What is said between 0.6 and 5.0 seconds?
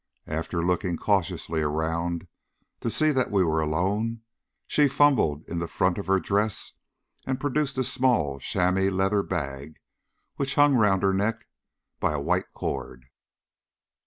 looking cautiously around to see that we were alone, she